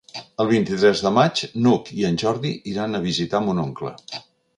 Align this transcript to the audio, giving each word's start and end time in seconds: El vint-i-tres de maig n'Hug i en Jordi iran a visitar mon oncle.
El 0.43 0.47
vint-i-tres 0.51 1.01
de 1.07 1.11
maig 1.17 1.41
n'Hug 1.65 1.91
i 1.97 2.07
en 2.09 2.17
Jordi 2.23 2.53
iran 2.73 3.01
a 3.01 3.03
visitar 3.05 3.43
mon 3.49 3.63
oncle. 3.67 3.93